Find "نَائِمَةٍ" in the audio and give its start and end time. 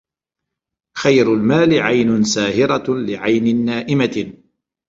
3.65-4.33